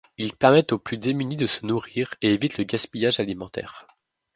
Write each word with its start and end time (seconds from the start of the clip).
Ils 0.17 0.33
permettent 0.35 0.71
aux 0.71 0.79
plus 0.79 0.97
démunis 0.97 1.35
de 1.35 1.45
se 1.45 1.63
nourrir 1.63 2.15
et 2.23 2.33
évitent 2.33 2.57
le 2.57 2.63
gaspillage 2.63 3.19
alimentaire. 3.19 3.85